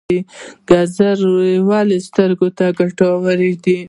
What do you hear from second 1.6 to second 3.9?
ولې سترګو ته ګټورې دي؟